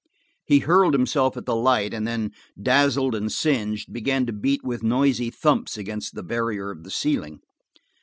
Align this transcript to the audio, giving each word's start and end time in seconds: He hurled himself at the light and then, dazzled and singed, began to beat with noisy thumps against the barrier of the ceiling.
He 0.47 0.57
hurled 0.57 0.95
himself 0.95 1.37
at 1.37 1.45
the 1.45 1.55
light 1.55 1.93
and 1.93 2.07
then, 2.07 2.31
dazzled 2.59 3.13
and 3.13 3.31
singed, 3.31 3.93
began 3.93 4.25
to 4.25 4.33
beat 4.33 4.63
with 4.63 4.81
noisy 4.81 5.29
thumps 5.29 5.77
against 5.77 6.15
the 6.15 6.23
barrier 6.23 6.71
of 6.71 6.83
the 6.83 6.89
ceiling. 6.89 7.39